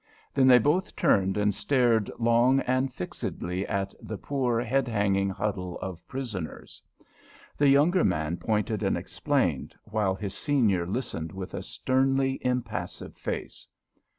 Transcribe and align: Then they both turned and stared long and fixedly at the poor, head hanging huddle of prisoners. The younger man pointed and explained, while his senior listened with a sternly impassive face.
Then 0.33 0.47
they 0.47 0.57
both 0.57 0.95
turned 0.95 1.37
and 1.37 1.53
stared 1.53 2.09
long 2.17 2.61
and 2.61 2.91
fixedly 2.91 3.67
at 3.67 3.93
the 4.01 4.17
poor, 4.17 4.59
head 4.61 4.87
hanging 4.87 5.29
huddle 5.29 5.77
of 5.77 6.07
prisoners. 6.07 6.81
The 7.55 7.67
younger 7.69 8.03
man 8.03 8.37
pointed 8.37 8.81
and 8.81 8.97
explained, 8.97 9.75
while 9.83 10.15
his 10.15 10.33
senior 10.33 10.87
listened 10.87 11.31
with 11.31 11.53
a 11.53 11.61
sternly 11.61 12.39
impassive 12.43 13.15
face. 13.15 13.67